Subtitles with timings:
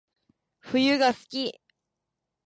[0.61, 1.61] 冬が好き